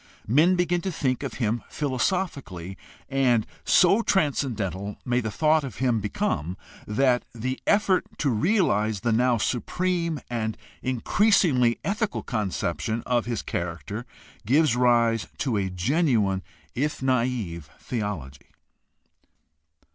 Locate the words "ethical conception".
11.83-13.03